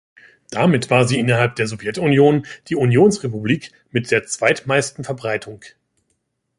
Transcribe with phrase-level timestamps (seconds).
[0.49, 5.61] Damit war sie innerhalb der Sowjetunion die Unionsrepublik mit der zweitmeisten Verbreitung.